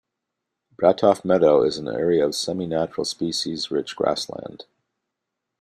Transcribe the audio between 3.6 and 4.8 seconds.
rich grassland.